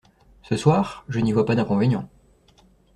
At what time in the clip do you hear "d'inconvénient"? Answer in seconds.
1.53-2.09